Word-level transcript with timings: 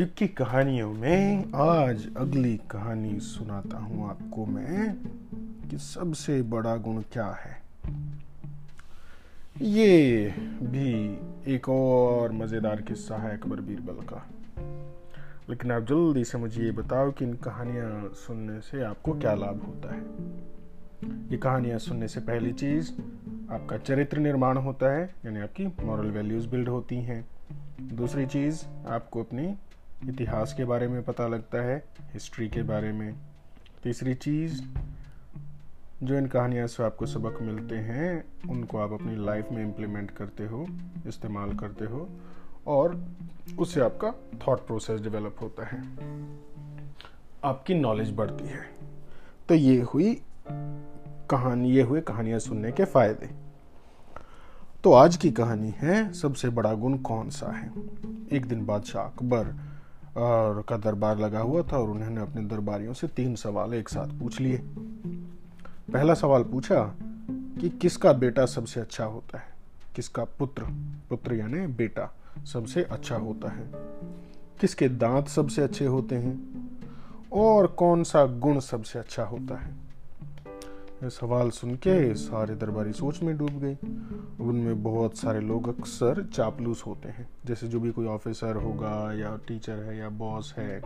युग 0.00 0.14
की 0.14 0.28
कहानियों 0.28 0.92
में 0.92 1.52
आज 1.54 2.16
अगली 2.16 2.60
कहानी 2.70 3.20
सुनाता 3.20 3.78
हूँ 3.78 4.10
आपको 4.10 4.46
मैं 4.46 4.96
कि 5.70 5.78
सबसे 5.78 6.42
बड़ा 6.42 6.76
गुण 6.76 7.02
क्या 7.12 7.26
है। 7.26 7.62
ये 9.62 10.28
भी 10.62 11.20
एक 11.54 11.68
और 11.68 12.32
मज़ेदार 12.32 12.82
किस्सा 12.82 13.16
है 13.16 13.38
अकबर 13.38 13.60
बीरबल 13.60 13.92
का। 13.92 14.26
लेकिन 15.50 15.72
आप 15.72 15.82
जल्दी 15.82 16.24
से 16.24 16.38
मुझे 16.38 16.64
ये 16.64 16.70
बताओ 16.70 17.10
कि 17.10 17.24
इन 17.24 17.34
कहानियाँ 17.34 18.12
सुनने 18.14 18.60
से 18.60 18.82
आपको 18.82 19.12
क्या 19.12 19.34
लाभ 19.34 19.62
होता 19.62 19.94
है? 19.94 20.00
ये 21.30 21.36
कहानियाँ 21.36 21.78
सुनने 21.78 22.08
से 22.08 22.20
पहली 22.20 22.52
चीज़, 22.52 22.92
आपका 23.50 23.78
चरित्र 23.78 24.18
निर्माण 24.18 24.56
होता 24.56 24.92
है, 24.92 25.14
यानी 25.24 25.40
आपकी 25.40 25.66
मॉरल 25.66 26.10
वैल्यूज़ 26.10 26.48
बिल्ड 26.48 26.68
होती 26.68 26.96
हैं। 26.96 27.28
दूसरी 27.80 28.26
चीज़, 28.26 28.86
आपको 28.88 29.22
अपनी 29.22 29.56
इतिहास 30.08 30.54
के 30.54 30.64
बारे 30.64 30.88
में 30.88 31.02
पता 31.02 31.26
लगता 31.26 31.58
है 31.58 31.84
हिस्ट्री 32.12 32.48
के 32.48 32.62
बारे 32.62 32.92
में। 32.92 33.14
तीसरी 33.82 34.14
चीज़, 34.14 34.62
जो 36.02 36.18
इन 36.18 36.26
कहानियों 36.26 36.66
से 36.66 36.82
आपको 36.82 37.06
सबक 37.06 37.42
मिलते 37.42 37.76
हैं, 37.76 38.24
उनको 38.50 38.78
आप 38.78 38.92
अपनी 38.92 39.24
लाइफ 39.24 39.48
में 39.52 39.62
इम्प्लीमेंट 39.62 40.10
करते 40.10 40.46
हो, 40.46 40.66
इस्तेमाल 41.06 41.52
करते 41.52 41.84
हो, 41.84 42.08
और 42.66 43.04
उससे 43.58 43.80
आपका 43.80 44.14
थॉट 44.46 44.66
प्रोसेस 44.66 45.00
डेवलप 45.00 45.36
होता 45.42 45.66
है। 45.66 45.78
आपकी 47.44 47.74
नॉलेज 47.74 48.12
बढ़ती 48.12 48.44
है। 48.44 48.60
तो 49.48 49.54
ये 49.54 49.80
हुई 49.80 50.22
कहानी, 51.30 51.70
ये 51.70 51.82
हुए 51.82 52.00
कहानियाँ 52.00 52.38
सुनने 52.38 52.72
के 52.72 52.84
फ़ायदे। 52.84 53.30
तो 54.84 54.92
आज 54.92 55.16
की 55.16 55.30
कहानी 55.30 55.74
है, 55.76 56.12
सबसे 56.12 56.48
बड़ा 56.48 56.74
गुण 56.74 56.98
कौन 56.98 57.30
सा 57.30 57.52
है? 57.52 57.72
एक 58.32 58.46
दिन 58.46 58.66
बादशाह 58.66 59.04
अकबर 59.04 59.69
और 60.16 60.64
का 60.68 60.76
दरबार 60.76 61.18
लगा 61.18 61.40
हुआ 61.40 61.62
था 61.62 61.78
और 61.78 61.90
उन्होंने 61.90 62.20
अपने 62.20 62.42
दरबारियों 62.42 62.92
से 62.92 63.08
तीन 63.08 63.34
सवाल 63.34 63.74
एक 63.74 63.88
साथ 63.88 64.08
पूछ 64.08 64.40
लिए। 64.40 64.58
पहला 65.92 66.14
सवाल 66.14 66.42
पूछा 66.42 66.94
कि 67.30 67.68
किसका 67.68 68.12
बेटा 68.12 68.46
सबसे 68.46 68.80
अच्छा 68.80 69.04
होता 69.04 69.38
है? 69.38 69.48
किसका 69.96 70.24
पुत्र? 70.24 70.62
पुत्र 71.10 71.34
यानी 71.34 71.66
बेटा 71.66 72.14
सबसे 72.44 72.82
अच्छा 72.82 73.16
होता 73.16 73.48
है। 73.48 73.70
किसके 74.60 74.88
दांत 74.88 75.28
सबसे 75.28 75.62
अच्छे 75.62 75.86
होते 75.86 76.14
हैं? 76.14 76.50
और 77.32 77.66
कौन 77.66 78.04
सा 78.04 78.24
गुण 78.24 78.60
सबसे 78.60 78.98
अच्छा 78.98 79.24
होता 79.24 79.56
है? 79.56 79.89
सवाल 81.02 81.50
सुन 81.50 81.74
के 81.76 82.14
सारे 82.14 82.54
दरबारी 82.54 82.92
सोच 82.92 83.22
में 83.22 83.36
डूब 83.38 83.58
गए। 83.60 83.76
उनमें 84.40 84.82
बहुत 84.82 85.16
सारे 85.16 85.40
लोग 85.40 85.68
अक्सर 85.68 86.22
चापलूस 86.26 86.82
होते 86.86 87.08
हैं। 87.08 87.28
जैसे 87.46 87.68
जो 87.68 87.80
भी 87.80 87.90
कोई 87.90 88.06
ऑफिसर 88.06 88.56
होगा 88.56 88.92
या 89.14 89.36
टीचर 89.48 89.82
है 89.82 89.96
या 89.98 90.08
बॉस 90.08 90.54
है 90.58 90.80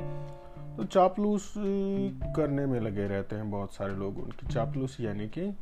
तो 0.76 0.84
चापलूस 0.84 1.52
करने 2.36 2.66
में 2.66 2.80
लगे 2.80 3.06
रहते 3.06 3.36
हैं 3.36 3.50
बहुत 3.50 3.74
सारे 3.74 3.94
लोग 3.94 4.18
उनकी। 4.18 4.46
चापलूस 4.46 4.96
यानी 5.00 5.28
कि 5.28 5.52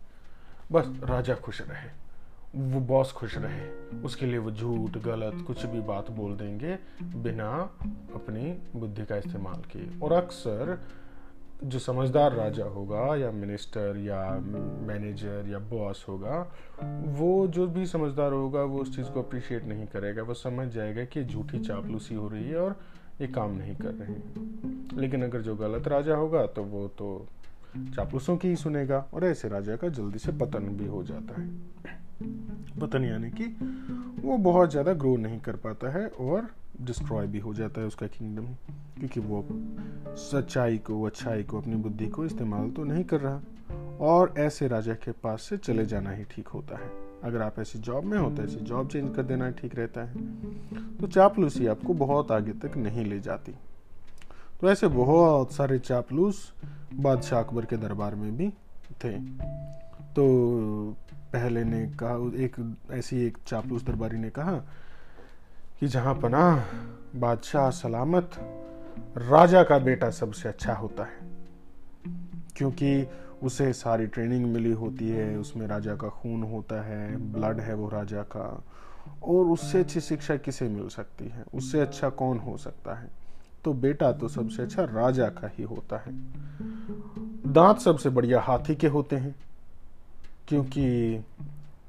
बस 0.72 0.92
राजा 1.04 1.34
खुश 1.34 1.60
रहे, 1.62 1.88
वो 2.54 2.80
बॉस 2.80 3.12
खुश 3.12 3.36
रहे। 3.38 3.68
उसके 4.00 4.26
लिए 4.26 4.38
वो 4.38 4.50
झूठ, 4.50 4.98
गलत, 4.98 5.44
कुछ 5.46 5.64
भी 5.66 5.80
बात 5.80 6.10
बोल 6.10 6.36
देंगे 6.36 6.78
बिना 7.02 7.50
अपनी 8.14 8.52
बुद्धि 8.76 9.04
का 9.04 9.16
इस्तेमाल 9.16 9.62
किए। 9.72 9.98
और 10.02 10.12
अक्सर 10.12 10.78
जो 11.64 11.78
समझदार 11.78 12.32
राजा 12.32 12.64
होगा 12.64 13.14
या 13.16 13.30
मिनिस्टर 13.30 13.96
या 13.98 14.20
मैनेजर 14.86 15.48
या 15.48 15.58
बॉस 15.58 16.04
होगा, 16.08 16.40
वो 17.18 17.46
जो 17.46 17.66
भी 17.66 17.86
समझदार 17.86 18.32
होगा, 18.32 18.62
वो 18.62 18.78
उस 18.78 18.94
चीज़ 18.96 19.08
को 19.08 19.22
अप्रिशिएट 19.22 19.64
नहीं 19.64 19.86
करेगा। 19.86 20.22
वो 20.22 20.34
समझ 20.34 20.68
जाएगा 20.68 21.04
कि 21.04 21.24
झूठी 21.24 21.58
चापलूसी 21.58 22.14
हो 22.14 22.28
रही 22.28 22.48
है 22.48 22.56
और 22.56 22.76
ये 23.20 23.26
काम 23.26 23.56
नहीं 23.56 23.76
कर 23.76 23.94
रहे 23.94 24.12
हैं। 24.12 24.90
लेकिन 24.96 25.24
अगर 25.24 25.40
जो 25.40 25.56
गलत 25.56 25.88
राजा 25.88 26.14
होगा 26.14 26.46
तो 26.46 26.62
वो 26.64 26.86
तो 26.88 27.26
चापलूसों 27.76 28.36
की 28.36 28.48
ही 28.48 28.56
सुनेगा 28.56 29.06
और 29.14 29.24
ऐसे 29.24 29.48
राजा 29.48 29.76
का 29.76 29.88
जल्दी 29.88 30.18
से 30.18 30.32
पतन 30.32 30.68
भी 30.76 30.86
हो 30.86 31.02
जाता 31.02 31.40
है। 31.40 31.48
पतन 32.80 33.04
यानी 33.04 33.30
कि 33.30 33.44
वो 34.22 34.36
बहुत 34.36 34.70
ज़्यादा 34.70 34.92
ग्रो 34.94 35.16
नहीं 35.16 35.38
कर 35.40 35.56
पाता 35.56 35.90
है 35.90 36.06
और 36.08 36.48
डिस्ट्रॉय 36.80 37.26
भी 37.26 37.38
हो 37.38 37.54
जाता 37.54 37.80
है 37.80 37.86
उसका 37.86 38.06
किंगडम 38.06 38.46
क्योंकि 39.02 39.20
वो 39.20 39.46
सच्चाई 40.16 40.78
को, 40.78 41.02
अच्छाई 41.02 41.42
को, 41.42 41.60
अपनी 41.60 41.76
बुद्धि 41.76 42.06
को 42.06 42.24
इस्तेमाल 42.24 42.70
तो 42.70 42.84
नहीं 42.84 43.04
कर 43.04 43.20
रहा। 43.20 43.40
और 44.00 44.34
ऐसे 44.38 44.68
राजा 44.68 44.94
के 44.94 45.12
पास 45.12 45.42
से 45.42 45.56
चले 45.56 45.86
जाना 45.86 46.10
ही 46.10 46.24
ठीक 46.24 46.48
होता 46.48 46.76
है। 46.76 46.90
अगर 47.24 47.42
आप 47.42 47.58
ऐसी 47.58 47.78
जॉब 47.78 48.04
में 48.04 48.18
हो 48.18 48.30
तो 48.30 48.42
ऐसी 48.42 48.56
जॉब 48.56 48.88
चेंज 48.88 49.16
कर 49.16 49.22
देना 49.22 49.50
ठीक 49.50 49.74
रहता 49.74 50.04
है। 50.04 50.14
तो 50.96 51.06
चापलूसी 51.06 51.66
आपको 51.66 51.94
बहुत 51.94 52.32
आगे 52.32 52.52
तक 52.52 52.76
नहीं 52.76 53.04
ले 53.04 53.20
जाती। 53.20 53.52
तो 54.60 54.70
ऐसे 54.70 54.88
बहुत 54.88 55.52
सारे 55.52 55.78
चापलूस 55.78 56.52
बादशाह 56.94 57.42
अकबर 57.42 57.64
के 57.64 57.76
दरबार 57.76 58.14
में 58.14 58.36
भी 58.36 58.48
थे। 59.04 59.18
तो 60.12 60.24
पहले 61.32 61.64
ने 61.64 61.86
कहा, 61.86 62.44
एक 62.44 62.76
ऐसी 62.90 63.24
एक 63.24 63.38
चापलूस 63.46 63.82
दरबारी 63.82 64.18
ने 64.18 64.30
कहा 64.30 64.56
कि 65.80 65.86
जहाँ 65.86 66.14
पना 66.14 66.64
बादशाह 67.16 67.70
सलामत 67.70 68.30
राजा 69.16 69.62
का 69.62 69.78
बेटा 69.78 70.10
सबसे 70.10 70.48
अच्छा 70.48 70.74
होता 70.74 71.04
है, 71.04 71.18
क्योंकि 72.56 73.06
उसे 73.42 73.72
सारी 73.72 74.06
ट्रेनिंग 74.06 74.44
मिली 74.46 74.72
होती 74.72 75.08
है, 75.08 75.36
उसमें 75.36 75.66
राजा 75.66 75.94
का 75.96 76.08
खून 76.08 76.42
होता 76.42 76.82
है 76.82 77.16
ब्लड 77.32 77.60
है 77.60 77.74
वो 77.74 77.88
राजा 77.88 78.22
का, 78.22 78.64
और 79.22 79.46
उससे 79.46 79.80
अच्छी 79.80 80.00
शिक्षा 80.00 80.36
किसे 80.36 80.68
मिल 80.68 80.88
सकती 80.88 81.28
है, 81.28 81.44
उससे 81.54 81.80
अच्छा 81.80 82.08
कौन 82.10 82.38
हो 82.38 82.56
सकता 82.56 82.94
है? 82.94 83.08
तो 83.64 83.72
बेटा 83.72 84.12
तो 84.12 84.28
सबसे 84.28 84.62
अच्छा 84.62 84.84
राजा 84.84 85.28
का 85.28 85.50
ही 85.54 85.64
होता 85.64 85.96
है। 85.96 86.12
दांत 87.52 87.78
सबसे 87.78 88.10
बढ़िया 88.10 88.40
हाथी 88.40 88.74
के 88.74 88.86
होते 88.86 89.16
हैं, 89.16 89.34
क्योंकि 90.48 91.18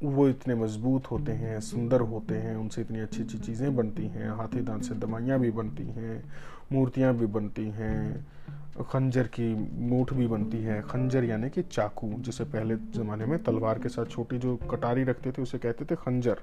वो 0.03 0.27
इतने 0.27 0.55
मज़बूत 0.55 1.11
होते 1.11 1.31
हैं, 1.31 1.59
सुंदर 1.59 2.01
होते 2.01 2.35
हैं, 2.35 2.55
उनसे 2.55 2.81
इतनी 2.81 2.99
अच्छी 2.99 3.23
अच्छी 3.23 3.37
चीज़ें 3.37 3.75
बनती 3.75 4.07
हैं, 4.07 4.29
हाथी 4.29 4.61
दांत 4.61 4.83
से 4.83 4.95
दवाइयाँ 4.95 5.39
भी 5.39 5.51
बनती 5.51 5.83
हैं, 5.83 6.23
मूर्तियाँ 6.71 7.13
भी 7.13 7.25
बनती 7.25 7.69
हैं, 7.69 8.27
खंजर 8.91 9.27
की 9.27 9.71
मूठ 9.79 10.13
भी 10.13 10.27
बनती 10.27 10.57
है, 10.57 10.81
खंजर 10.81 11.23
यानी 11.23 11.49
कि 11.49 11.61
चाकू, 11.61 12.13
जिसे 12.19 12.43
पहले 12.43 12.75
ज़माने 12.75 13.25
में 13.25 13.43
तलवार 13.43 13.79
के 13.79 13.89
साथ 13.89 14.05
छोटी 14.05 14.37
जो 14.37 14.55
कटारी 14.55 15.03
रखते 15.03 15.31
थे, 15.31 15.41
उसे 15.41 15.57
कहते 15.57 15.85
थे 15.85 15.95
खंजर, 15.95 16.37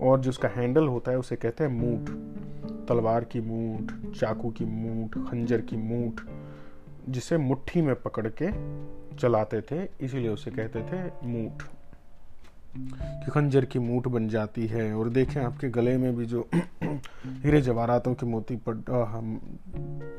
और 0.00 0.20
जिसका 0.20 0.48
हैंडल 0.48 0.86
होता 0.86 1.10
है, 1.10 1.18
उसे 1.18 1.36
कहते 1.36 1.64
हैं 1.64 1.70
मूठ, 1.70 2.10
तलवार 2.88 3.24
की 3.24 3.40
मूठ, 3.40 4.12
चाकू 4.16 4.50
की 4.50 4.64
मूठ, 4.64 5.30
खंजर 5.30 5.60
की 5.60 5.76
मूठ, 5.76 6.20
जिसे 7.08 7.36
मुट्ठी 7.36 7.82
में 7.82 7.94
पकड़ 7.94 8.28
के 8.42 8.50
चलाते 9.16 9.60
थे, 9.60 9.88
इसीलिए 10.00 10.28
उसे 10.28 10.50
कहते 10.50 10.82
थे 10.82 11.26
मूठ। 11.26 11.62
कि 12.76 13.30
खंजर 13.30 13.64
की 13.64 13.78
मूठ 13.78 14.08
बन 14.08 14.28
जाती 14.28 14.66
है 14.66 14.94
और 14.94 15.08
देखें 15.08 15.40
आपके 15.40 15.68
गले 15.68 15.96
में 15.98 16.16
भी 16.16 16.26
जो 16.26 16.48
हीरे 17.26 17.60
जवाहरातों 17.60 18.14
के 18.14 18.26
मोती 18.26 18.56
पड़, 18.56 18.76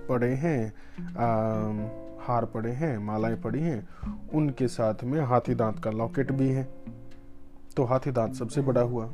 पड़े 0.09 0.33
हैं 0.33 0.73
आ, 0.99 1.89
हार 2.25 2.45
पड़े 2.45 2.71
हैं 2.71 2.97
मालाएँ 2.97 3.35
पड़ी 3.35 3.59
हैं 3.59 3.87
उनके 4.33 4.67
साथ 4.67 5.03
में 5.03 5.21
हाथी 5.21 5.55
दांत 5.55 5.79
का 5.79 5.91
लॉकेट 5.91 6.31
भी 6.31 6.49
है। 6.49 6.67
तो 7.77 7.83
हाथी 7.83 8.11
दांत 8.11 8.35
सबसे 8.35 8.61
बड़ा 8.61 8.81
हुआ 8.81 9.05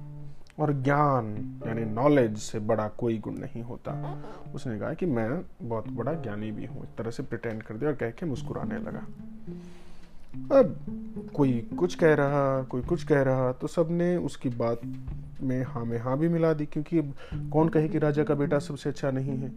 और 0.60 0.74
ज्ञान 0.74 1.60
यानी 1.68 1.86
नॉलेज 1.86 2.38
से 2.38 2.60
बड़ा 2.60 2.88
कोई 2.88 3.18
गुण 3.18 3.34
नहीं 3.34 3.64
होता। 3.64 4.24
उसने 4.56 4.80
कहा 4.80 4.94
कि 4.94 5.06
मैं 5.06 5.42
बहुत 5.62 5.90
बड़ा 5.90 6.14
ज्ञानी 6.14 6.52
भी 6.52 6.66
हूँ। 6.66 6.84
इस 6.84 6.98
तरह 6.98 7.12
से 7.12 7.24
प्रिटेंड 7.24 7.64
कर 7.64 7.76
दिया 7.76 7.90
और 7.90 7.96
कह 7.96 8.10
के 8.10 8.26
मुस्कुराने 8.26 8.78
लगा। 8.78 9.06
अब 10.34 10.76
कोई 11.34 11.54
कुछ 11.80 11.96
कह 11.96 12.14
रहा, 12.14 12.62
कोई 12.64 12.82
कुछ 12.82 13.04
कह 13.04 13.22
रहा 13.22 13.52
तो 13.52 13.68
सबने 13.68 14.16
उसकी 14.18 14.50
बात 14.50 14.82
में 15.42 15.64
हाँ 15.64 15.84
में 15.86 15.98
हाँ 16.00 16.18
भी 16.20 16.28
मिला 16.30 16.54
दी, 16.54 16.66
क्योंकि 16.66 17.02
कौन 17.52 17.70
कहे 17.70 17.88
कि 17.90 18.00
राजा 18.00 18.24
का 18.24 18.36
बेटा 18.36 18.60
सबसे 18.60 18.90
अच्छा 18.90 19.12
नहीं 19.12 19.38
है। 19.38 19.52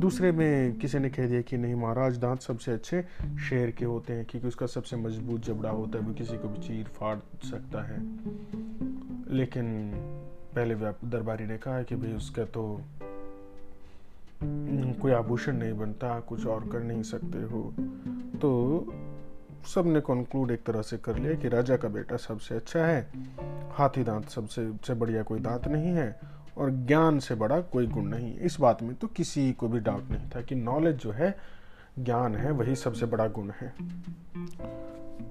दूसरे 0.00 0.30
में 0.32 0.76
किसी 0.78 0.98
ने 0.98 1.08
कह 1.10 1.26
दिया 1.28 1.40
कि 1.40 1.56
नहीं, 1.56 1.74
महाराज 1.74 2.16
दांत 2.18 2.40
सबसे 2.40 2.72
अच्छे 2.72 3.02
शेर 3.48 3.70
के 3.70 3.84
होते 3.84 4.12
हैं, 4.12 4.24
क्योंकि 4.24 4.48
उसका 4.48 4.66
सबसे 4.66 4.96
मज़बूत 4.96 5.44
जबड़ा 5.44 5.70
होता 5.70 5.98
है, 5.98 6.04
वो 6.04 6.14
किसी 6.14 6.38
को 6.38 6.48
भी 6.48 6.58
चीर 6.58 6.84
फाड़ 6.88 7.16
सकता 7.44 7.82
है। 7.82 8.00
लेकिन 9.36 9.92
पहले 10.54 10.74
दरबारी 10.74 11.46
ने 11.46 11.58
कहा 11.58 11.82
कि 11.82 11.96
भाई 11.96 12.12
उसका 12.12 12.44
तो 12.44 12.80
कोई 15.00 15.12
आभूषण 15.12 15.56
नहीं 15.56 15.72
बनता, 15.72 16.18
कुछ 16.20 16.46
और 16.46 16.68
कर 16.68 16.82
नहीं 16.82 17.02
सकते 17.02 17.42
हो। 17.42 17.62
तो 18.38 18.50
सबने 19.64 20.00
कंक्लूड 20.00 20.50
एक 20.50 20.62
तरह 20.64 20.82
से 20.82 20.96
कर 20.96 21.18
लिया 21.18 21.34
कि 21.34 21.48
राजा 21.48 21.76
का 21.76 21.88
बेटा 21.88 22.16
सबसे 22.16 22.54
अच्छा 22.54 22.80
है। 22.80 23.06
हाथी 23.72 24.04
दांत 24.04 24.28
सबसे 24.28 24.70
से 24.86 24.94
बढ़िया 24.94 25.22
कोई 25.22 25.40
दांत 25.40 25.68
नहीं 25.68 25.92
है 25.92 26.20
और 26.58 26.70
ज्ञान 26.70 27.18
से 27.18 27.34
बड़ा 27.34 27.60
कोई 27.60 27.86
गुण 27.86 28.04
नहीं 28.04 28.34
इस 28.38 28.56
बात 28.60 28.82
में 28.82 28.94
तो 28.94 29.06
किसी 29.06 29.52
को 29.52 29.68
भी 29.68 29.80
डाउट 29.80 30.10
नहीं 30.10 30.28
था 30.36 30.40
कि 30.40 30.54
नॉलेज 30.54 30.96
जो 30.96 31.10
है, 31.10 31.34
ज्ञान 31.98 32.34
है, 32.36 32.50
वही 32.50 32.76
सबसे 32.76 33.06
बड़ा 33.06 33.26
गुण 33.28 33.50
है। 33.50 33.72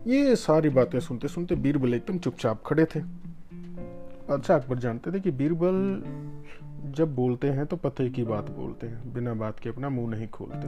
ये 0.08 0.36
सारी 0.36 0.70
बातें 0.70 1.00
सुनते 1.00 1.28
सुनते 1.28 1.56
बीरबल 1.56 1.94
एकदम 1.94 2.18
चुपचाप 2.20 2.64
खड़े 2.66 2.86
थे। 2.86 3.00
अच्छा 4.30 4.56
अकबर 4.56 4.80
जानते 4.80 5.12
थे 5.12 5.20
कि 5.20 5.32
बीरबल 5.32 6.04
जब 6.92 7.16
बोलते 7.16 7.50
हैं 7.50 7.66
तो 7.66 7.78
पते 7.78 8.10
की 8.10 8.24
बात 8.24 8.50
बोलते 8.52 8.88
हैं, 8.88 9.14
बिना 9.14 9.34
बात 9.34 9.60
के 9.60 9.70
अपना 9.70 9.90
मुँह 9.90 10.10
नहीं 10.10 10.28
खोलते। 10.28 10.68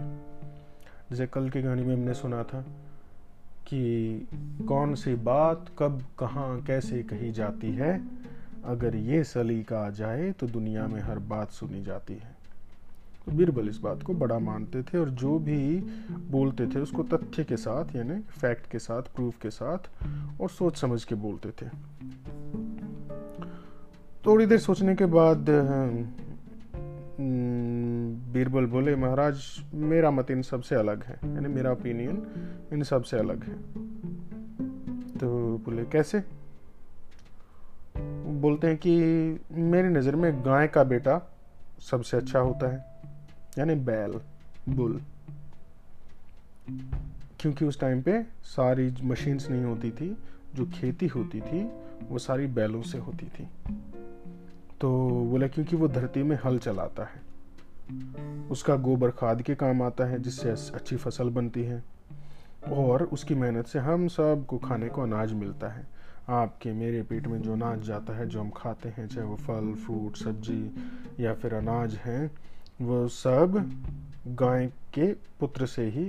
जैसे 1.10 1.28
कल 1.28 1.50
की 1.50 1.62
कहानी 1.64 1.84
में 1.84 1.96
हमने 1.96 2.14
सुना 2.14 2.44
था 2.44 2.66
कि 3.68 4.28
कौन 4.68 4.96
सी 4.96 5.16
बात 5.16 5.66
कब, 5.80 6.04
कहाँ, 6.20 6.62
कैसे 6.62 7.04
कही 7.04 7.32
जाती 7.32 7.72
है? 7.72 8.04
अगर 8.66 8.96
ये 8.96 9.24
सलीका 9.24 9.80
आ 9.80 9.90
जाए 9.90 10.32
तो 10.32 10.48
दुनिया 10.48 10.88
में 10.88 11.02
हर 11.02 11.20
बात 11.20 11.52
सुनी 11.52 11.84
जाती 11.84 12.14
है। 12.14 12.36
तो 13.26 13.32
बीरबल 13.32 13.70
इस 13.70 13.78
बात 13.78 14.04
को 14.04 14.14
बड़ा 14.14 14.40
मानते 14.40 14.84
थे 14.84 14.98
और 14.98 15.10
जो 15.10 15.40
भी 15.40 15.78
बोलते 16.32 16.68
थे, 16.68 16.80
उसको 16.80 17.04
तथ्य 17.04 17.44
के 17.44 17.58
साथ, 17.58 17.96
यानी 17.96 18.20
फैक्ट 18.20 18.72
के 18.72 18.80
साथ, 18.80 19.02
प्रूफ 19.02 19.42
के 19.42 19.50
साथ 19.50 19.78
और 20.42 20.50
सोच 20.50 20.78
समझ 20.78 21.04
के 21.04 21.16
बोलते 21.16 21.50
थे। 21.50 21.70
थोड़ी 24.26 24.46
देर 24.46 24.60
सोचने 24.60 24.96
के 24.96 25.06
बाद 25.06 25.46
बीरबल 28.36 28.66
बोले, 28.66 28.96
महाराज, 28.96 29.38
मेरा 29.74 30.12
मत 30.12 30.32
इन 30.32 30.42
सबसे 30.42 30.76
अलग 30.76 31.04
है, 31.04 31.20
यानी 31.26 31.48
मेरा 31.48 31.72
ओपिनियन 31.72 32.28
इन 32.74 32.84
सबसे 32.84 33.18
अलग 33.18 33.44
है. 33.44 33.54
तो 35.18 35.58
बोले, 35.58 35.86
कैसे? 35.86 36.24
बोलते 38.28 38.68
हैं 38.68 38.78
कि, 38.78 38.96
मेरी 39.52 39.88
नज़र 39.88 40.16
में 40.16 40.46
गाय 40.46 40.68
का 40.68 40.84
बेटा 40.84 41.22
सबसे 41.80 42.18
अच्छा 42.18 42.40
होता 42.40 42.68
है, 42.68 42.86
यानी 43.58 43.76
बैल, 43.76 44.20
बुल, 44.70 45.02
क्योंकि 47.40 47.66
उस 47.66 47.80
टाइम 47.80 48.02
पे 48.02 48.24
सारी 48.44 48.94
मशीन्स 49.02 49.50
नहीं 49.50 49.64
होती 49.64 49.92
थी, 49.92 50.18
जो 50.56 50.66
खेती 50.66 51.08
होती 51.08 51.42
थी, 51.42 51.72
वो 52.10 52.18
सारी 52.18 52.48
बैलों 52.48 52.82
से 52.82 52.98
होती 52.98 53.26
थी. 53.26 53.48
तो 54.82 55.10
बोला, 55.10 55.48
क्योंकि 55.48 55.76
वो 55.76 55.88
धरती 55.88 56.24
में 56.24 56.40
हल 56.46 56.58
चलाता 56.58 57.04
है 57.04 57.25
उसका 58.52 58.76
गोबर 58.76 59.12
खाद 59.12 59.42
के 59.42 59.56
काम 59.56 59.82
आता 59.82 60.04
है, 60.04 60.22
जिससे 60.22 60.50
अच्छी 60.50 60.96
फ़सल 60.96 61.30
बनती 61.30 61.64
है। 61.64 61.84
और 62.72 63.04
उसकी 63.04 63.36
मेहनत 63.36 63.68
से 63.68 63.80
हम 63.80 64.08
सबको 64.08 64.58
खाने 64.58 64.90
को 64.90 65.02
अनाज 65.02 65.34
मिलता 65.34 65.68
है। 65.68 65.88
आपके 66.30 66.74
मेरे 66.74 67.04
पेट 67.04 67.28
में 67.28 67.42
जो 67.42 67.54
अनाज 67.54 67.82
जाता 67.82 68.18
है, 68.18 68.30
जो 68.30 68.40
हम 68.40 68.50
खाते 68.50 68.90
हैं, 68.90 69.08
चाहे 69.08 69.28
वो 69.28 69.36
फल, 69.36 69.74
फ्रूट, 69.74 70.16
सब्ज़ी 70.18 70.76
या 71.20 71.34
फिर 71.34 71.54
अनाज 71.54 71.96
है, 71.96 72.32
वो 72.82 73.08
सब 73.08 73.72
गाय 74.28 74.68
के 74.68 75.14
पुत्र 75.14 75.66
से 75.66 75.90
ही 75.90 76.08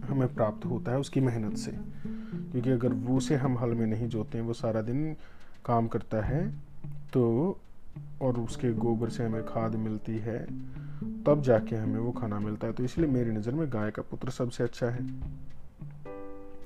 हमें 0.00 0.34
प्राप्त 0.34 0.64
होता 0.64 0.92
है 0.92 0.98
उसकी 0.98 1.20
मेहनत 1.20 1.56
से। 1.56 1.72
क्योंकि 2.52 2.70
अगर 2.70 2.92
वो 2.92 3.20
से 3.20 3.34
हम 3.34 3.58
हल 3.58 3.70
में 3.70 3.86
नहीं 3.86 4.08
जोते 4.08 4.38
हैं 4.38 4.44
वो 4.44 4.52
सारा 4.52 4.82
दिन 4.82 5.16
काम 5.64 5.88
करता 5.88 6.20
है 6.20 6.48
तो 7.12 7.56
और 8.22 8.38
उसके 8.40 8.72
गोबर 8.74 9.08
से 9.08 9.24
हमें 9.24 9.44
खाद 9.46 9.74
मिलती 9.76 10.18
है, 10.18 10.38
तब 11.26 11.42
जाके 11.42 11.76
हमें 11.76 11.98
वो 11.98 12.12
खाना 12.12 12.38
मिलता 12.40 12.66
है। 12.66 12.72
तो 12.72 12.84
इसलिए 12.84 13.10
मेरी 13.10 13.30
नज़र 13.30 13.52
में 13.52 13.66
गाय 13.72 13.90
का 13.90 14.02
पुत्र 14.02 14.30
सबसे 14.30 14.64
अच्छा 14.64 14.86
है। 14.86 15.06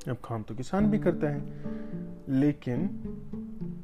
अब 0.09 0.17
काम 0.25 0.43
तो 0.43 0.55
किसान 0.55 0.91
भी 0.91 0.99
करता 0.99 1.29
है, 1.29 1.43
लेकिन 2.31 2.89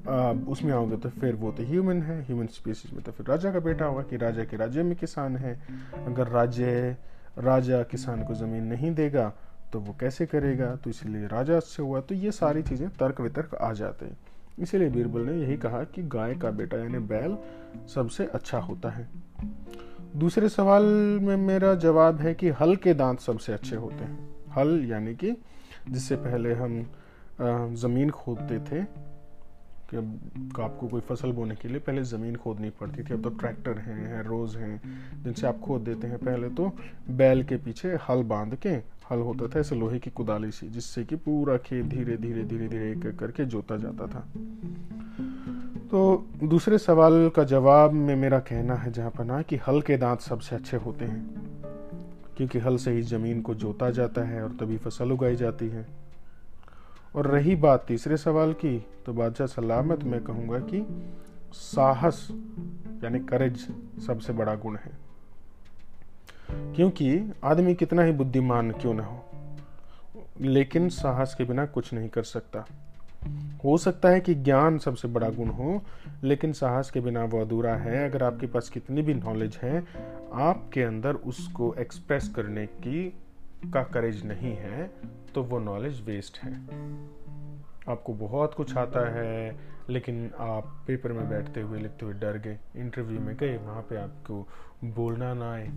अब 0.08 0.46
उसमें 0.48 0.72
आओगे 0.72 0.96
तो 0.96 1.08
फिर 1.10 1.34
वो 1.34 1.50
तो 1.52 1.62
ह्यूमन 1.62 2.02
है 2.02 2.20
ह्यूमन 2.22 2.46
स्पीसीज 2.46 2.92
में 2.92 3.02
तो 3.02 3.12
फिर 3.12 3.26
राजा 3.26 3.52
का 3.52 3.60
बेटा 3.60 3.84
होगा 3.84 4.02
कि 4.02 4.16
राजा 4.16 4.44
के 4.44 4.56
राज्य 4.56 4.82
में 4.82 4.96
किसान 4.96 5.36
है। 5.36 5.52
अगर 6.06 6.28
राज्य, 6.28 6.96
राजा 7.38 7.82
किसान 7.82 8.24
को 8.24 8.34
ज़मीन 8.34 8.64
नहीं 8.64 8.94
देगा 8.94 9.32
तो 9.72 9.80
वो 9.80 9.96
कैसे 10.00 10.26
करेगा? 10.26 10.74
तो 10.76 10.90
इसलिए 10.90 11.26
राजा 11.26 11.58
से 11.60 11.82
हुआ 11.82 12.00
तो 12.00 12.14
ये 12.14 12.32
सारी 12.32 12.62
चीज़ें 12.62 12.88
तर्क 12.90 13.20
वितर्क 13.20 13.54
आ 13.54 13.72
जाते 13.72 14.06
हैं। 14.06 14.16
इसीलिए 14.60 14.88
बीरबल 14.88 15.20
ने 15.20 15.32
यही 15.34 15.56
कहा 15.56 15.82
कि 15.84 16.02
गाय 16.08 16.34
का 16.34 16.50
बेटा 16.50 16.78
यानी 16.78 16.98
बैल 17.08 17.36
सबसे 17.94 18.26
अच्छा 18.26 18.58
होता 18.58 18.90
है। 18.90 19.08
दूसरे 20.16 20.48
सवाल 20.48 20.84
में 21.22 21.36
मेरा 21.36 21.74
जवाब 21.74 22.20
है 22.20 22.34
कि 22.34 22.48
हल 22.50 22.76
के 22.76 22.94
दांत 22.94 23.20
सबसे 23.20 23.52
अच्छे 23.52 23.76
होते 23.76 24.04
हैं। 24.04 24.28
हल 24.56 24.84
यानी 24.84 25.14
कि 25.14 25.36
जिससे 25.88 26.16
पहले 26.16 26.54
हम 26.54 26.84
ज़मीन 27.74 28.10
खोदते 28.10 28.58
थे, 28.60 28.84
कि 29.90 29.96
आपको 30.62 30.88
कोई 30.88 31.00
फ़सल 31.00 31.32
बोने 31.32 31.54
के 31.54 31.68
लिए 31.68 31.78
पहले 31.78 32.02
ज़मीन 32.04 32.34
खोदनी 32.36 32.70
पड़ती 32.70 33.02
थी। 33.02 33.14
अब 33.14 33.22
तो 33.22 33.30
ट्रैक्टर 33.30 33.78
हैं 33.78 34.06
है, 34.06 34.22
रोज़ 34.22 34.56
हैं, 34.58 34.80
जिनसे 35.22 35.46
आप 35.46 35.60
खोद 35.60 35.82
देते 35.82 36.06
हैं। 36.06 36.18
पहले 36.18 36.48
तो 36.50 36.70
बैल 37.10 37.42
के 37.44 37.56
पीछे 37.56 37.96
हल 38.08 38.22
बाँध 38.24 38.54
के 38.56 38.76
हल 39.10 39.18
होता 39.18 39.46
था 39.48 39.60
ऐसे 39.60 39.76
लोहे 39.76 39.98
की 39.98 40.10
कुदाली 40.10 40.50
सी, 40.50 40.68
जिससे 40.68 41.04
कि 41.04 41.16
पूरा 41.16 41.56
खेत 41.56 41.84
धीरे 41.86 42.16
धीरे 42.16 42.44
धीरे 42.44 42.68
धीरे 42.68 42.90
एक 42.90 43.18
करके 43.18 43.44
जोता 43.44 43.76
जाता 43.76 44.06
था। 44.06 44.20
तो 45.90 46.26
दूसरे 46.44 46.78
सवाल 46.78 47.28
का 47.28 47.44
जवाब 47.44 47.92
में 47.92 48.14
मेरा 48.16 48.38
कहना 48.40 48.74
है 48.74 48.92
जहाँ 48.92 49.10
पर 49.10 49.24
ना 49.24 49.40
कि 49.42 49.56
हल 49.56 49.80
के 49.82 49.96
दांत 49.96 50.20
सबसे 50.20 50.56
अच्छे 50.56 50.76
होते 50.76 51.04
हैं, 51.04 51.22
क्योंकि 52.36 52.58
हल 52.58 52.76
से 52.76 52.92
ही 52.92 53.02
ज़मीन 53.02 53.40
को 53.42 53.54
जोता 53.54 53.90
जाता 53.90 54.22
है 54.22 54.42
और 54.42 54.56
तभी 54.60 54.76
फ़सल 54.76 55.12
उगाई 55.12 55.36
जाती 55.36 55.68
है। 55.68 55.86
और 57.14 57.26
रही 57.26 57.56
बात 57.56 57.84
तीसरे 57.88 58.16
सवाल 58.16 58.52
की 58.52 58.78
तो 59.06 59.12
बादशाह 59.12 59.46
सलामत 59.46 60.04
मैं 60.04 60.22
कहूँगा 60.24 60.58
कि 60.58 60.86
साहस, 61.54 62.26
यानी 63.04 63.18
करेज 63.20 63.66
सबसे 64.06 64.32
बड़ा 64.32 64.54
गुण 64.54 64.76
है। 64.76 65.07
क्योंकि 66.50 67.32
आदमी 67.44 67.74
कितना 67.74 68.02
ही 68.02 68.12
बुद्धिमान 68.12 68.70
क्यों 68.70 68.94
ना 68.94 69.04
हो, 69.04 69.24
लेकिन 70.40 70.88
साहस 70.88 71.34
के 71.34 71.44
बिना 71.44 71.66
कुछ 71.66 71.92
नहीं 71.92 72.08
कर 72.08 72.22
सकता। 72.22 72.64
हो 73.64 73.76
सकता 73.78 74.08
है 74.08 74.20
कि 74.20 74.34
ज्ञान 74.34 74.78
सबसे 74.78 75.08
बड़ा 75.08 75.28
गुण 75.28 75.48
हो, 75.48 75.80
लेकिन 76.24 76.52
साहस 76.52 76.90
के 76.90 77.00
बिना 77.00 77.24
वो 77.24 77.40
अधूरा 77.40 77.74
है। 77.76 78.04
अगर 78.10 78.22
आपके 78.22 78.46
पास 78.46 78.68
कितनी 78.68 79.02
भी 79.02 79.14
नॉलेज 79.14 79.58
है, 79.62 79.78
आपके 80.34 80.82
अंदर 80.82 81.14
उसको 81.14 81.74
एक्सप्रेस 81.74 82.28
करने 82.28 82.66
की 82.66 83.08
का 83.64 83.82
करेज 83.84 84.24
नहीं 84.26 84.54
है 84.56 84.90
तो 85.34 85.42
वो 85.42 85.58
नॉलेज 85.58 86.00
वेस्ट 86.06 86.38
है। 86.38 86.52
आपको 87.88 88.12
बहुत 88.16 88.54
कुछ 88.54 88.76
आता 88.76 89.08
है, 89.10 89.56
लेकिन 89.90 90.30
आप 90.38 90.72
पेपर 90.86 91.12
में 91.12 91.28
बैठते 91.28 91.60
हुए, 91.60 91.78
लिखते 91.78 92.06
हुए 92.06 92.14
डर 92.14 92.38
गए। 92.38 92.58
इंटरव्यू 92.76 93.20
में 93.20 93.36
गए, 93.36 93.56
वहाँ 93.56 93.82
पे 93.82 93.96
आपको 93.96 94.46
बोलना 94.86 95.32
ना 95.34 95.52
आए। 95.52 95.68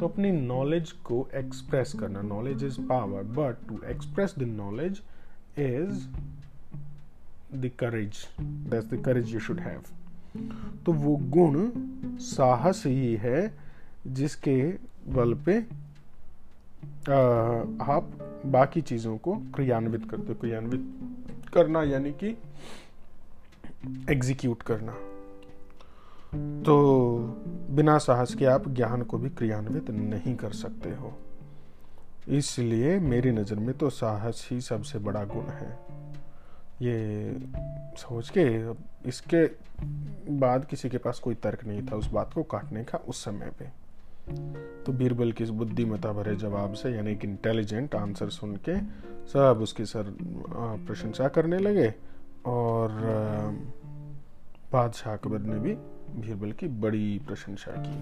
तो 0.00 0.08
अपनी 0.08 0.30
नॉलेज 0.32 0.92
को 1.04 1.28
एक्सप्रेस 1.34 1.92
करना। 2.00 2.22
Knowledge 2.24 2.64
is 2.64 2.80
power 2.88 3.22
but 3.38 3.68
to 3.68 3.80
express 3.86 4.34
the 4.38 4.42
knowledge 4.42 5.00
is 5.58 6.06
the 7.56 7.70
courage 7.78 8.26
that's 8.40 8.86
the 8.88 9.02
courage 9.04 9.34
you 9.34 9.40
should 9.40 9.60
have 9.60 9.82
तो 10.86 10.92
वो 10.92 11.16
गुण 11.30 11.68
साहस 12.20 12.82
ही 12.86 13.14
है, 13.16 13.52
जिसके 14.06 14.56
बल 15.08 15.34
पे 15.46 15.58
आप 17.84 18.10
बाकी 18.46 18.80
चीज़ों 18.82 19.16
को 19.18 19.34
क्रियान्वित 19.54 20.08
करते 20.10 20.28
हो। 20.28 20.34
क्रियान्वित 20.34 20.80
करना, 21.54 21.82
यानी 21.82 22.12
कि 22.12 22.36
एग्जीक्यूट 24.10 24.62
करना। 24.62 24.92
तो 26.62 26.76
बिना 27.70 27.96
साहस 27.98 28.34
के 28.34 28.44
आप 28.44 28.68
ज्ञान 28.68 29.02
को 29.02 29.18
भी 29.18 29.28
क्रियान्वित 29.30 29.90
नहीं 29.90 30.34
कर 30.36 30.52
सकते 30.54 30.90
हो। 30.90 31.12
इसलिए 32.28 32.98
मेरी 33.00 33.30
नज़र 33.32 33.56
में 33.56 33.76
तो 33.78 33.90
साहस 33.90 34.48
ही 34.50 34.60
सबसे 34.60 34.98
बड़ा 34.98 35.24
गुण 35.24 35.46
है। 35.50 35.70
ये 36.82 36.96
सोच 37.98 38.30
के, 38.36 38.44
इसके 39.08 39.44
बाद 40.36 40.64
किसी 40.64 40.88
के 40.88 40.98
पास 40.98 41.18
कोई 41.18 41.34
तर्क 41.34 41.64
नहीं 41.64 41.82
था 41.82 41.96
उस 41.96 42.10
बात 42.10 42.32
को 42.34 42.42
काटने 42.42 42.84
का 42.84 42.98
उस 42.98 43.24
समय 43.24 43.50
पे। 43.58 43.68
तो 44.86 44.92
बीरबल 44.92 45.32
की 45.32 45.44
इस 45.44 45.50
बुद्धिमता 45.50 46.12
भरे 46.12 46.34
जवाब 46.36 46.72
से, 46.72 46.90
यानी 46.90 47.14
कि 47.16 47.26
इंटेलिजेंट 47.28 47.94
आंसर 47.94 48.28
सुन 48.30 48.56
के 48.68 48.78
सब 49.28 49.58
उसकी 49.62 49.84
सर 49.84 50.14
प्रशंसा 50.86 51.28
करने 51.28 51.58
लगे 51.58 51.88
और 52.46 52.90
बादशाह 54.72 55.12
अकबर 55.12 55.38
ने 55.38 55.58
भी 55.58 55.74
बीरबल 56.20 56.52
की 56.52 56.68
बड़ी 56.80 57.18
प्रशंसा 57.26 57.72
की। 57.78 57.98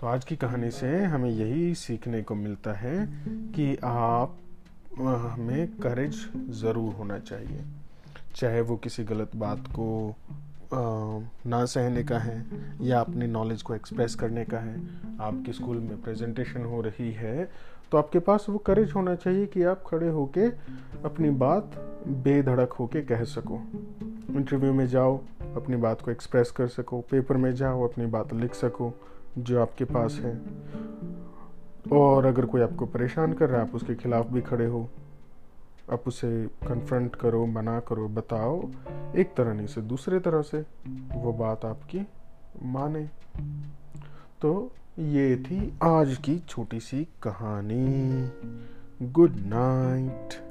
तो 0.00 0.06
आज 0.06 0.24
की 0.24 0.36
कहानी 0.36 0.70
से 0.70 0.96
हमें 1.04 1.30
यही 1.30 1.74
सीखने 1.74 2.22
को 2.22 2.34
मिलता 2.34 2.72
है 2.72 3.06
कि 3.54 3.76
आप 3.84 4.38
हमें 4.98 5.66
करेज 5.76 6.28
ज़रूर 6.50 6.94
होना 6.94 7.18
चाहिए। 7.18 7.64
चाहे 8.34 8.60
वो 8.60 8.76
किसी 8.76 9.04
गलत 9.04 9.36
बात 9.36 9.66
को 9.68 10.16
ना 10.72 11.64
सहने 11.64 12.02
का 12.04 12.18
है 12.18 12.44
या 12.80 13.00
अपनी 13.00 13.26
नॉलेज 13.26 13.62
को 13.62 13.74
एक्सप्रेस 13.74 14.14
करने 14.14 14.44
का 14.44 14.58
है। 14.58 14.76
आपके 15.20 15.52
स्कूल 15.52 15.76
में 15.78 16.00
प्रेजेंटेशन 16.02 16.64
हो 16.64 16.80
रही 16.80 17.10
है 17.12 17.48
तो 17.92 17.98
आपके 17.98 18.18
पास 18.18 18.46
वो 18.50 18.58
करेज 18.58 18.92
होना 18.92 19.14
चाहिए 19.14 19.46
कि 19.46 19.62
आप 19.62 19.82
खड़े 19.86 20.08
होके 20.08 20.46
अपनी 21.04 21.30
बात 21.30 21.72
बेधड़क 22.24 22.72
होके 22.72 23.02
कह 23.02 23.24
सको। 23.24 23.60
इंटरव्यू 24.30 24.72
में 24.72 24.86
जाओ, 24.86 25.16
अपनी 25.56 25.76
बात 25.76 26.00
को 26.00 26.10
एक्सप्रेस 26.10 26.50
कर 26.50 26.68
सको। 26.68 27.00
पेपर 27.00 27.36
में 27.36 27.54
जाओ, 27.54 27.88
अपनी 27.88 28.06
बात 28.06 28.34
लिख 28.34 28.54
सको, 28.54 28.92
जो 29.38 29.60
आपके 29.62 29.84
पास 29.84 30.20
है। 30.22 30.38
और 31.92 32.26
अगर 32.26 32.46
कोई 32.46 32.60
आपको 32.60 32.86
परेशान 32.86 33.32
कर 33.32 33.48
रहा 33.48 33.60
है, 33.60 33.68
आप 33.68 33.74
उसके 33.74 33.94
खिलाफ 33.94 34.26
भी 34.26 34.40
खड़े 34.40 34.66
हो। 34.66 34.88
आप 35.90 36.04
उसे 36.06 36.46
कन्फ्रंट 36.46 37.16
करो, 37.16 37.46
मना 37.46 37.80
करो, 37.80 38.08
बताओ, 38.08 38.70
एक 39.16 39.34
तरह 39.36 39.52
नहीं 39.54 39.66
से, 39.66 39.80
दूसरे 39.80 40.20
तरह 40.20 40.42
से, 40.42 40.60
वो 41.16 41.32
बात 41.32 41.64
आपकी 41.64 42.06
माने। 42.62 43.10
तो 44.40 44.72
ये 44.98 45.36
थी 45.36 45.74
आज 45.82 46.16
की 46.16 46.38
छोटी 46.38 46.80
सी 46.80 47.04
कहानी। 47.04 48.30
Good 49.02 49.36
night 49.36 50.50